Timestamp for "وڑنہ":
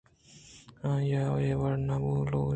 1.61-1.95